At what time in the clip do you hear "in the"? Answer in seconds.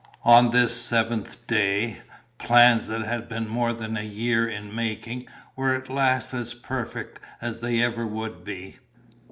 4.47-4.73